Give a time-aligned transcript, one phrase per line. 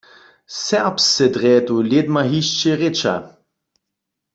[0.65, 3.13] Serbsce drje tu lědma hišće rěča.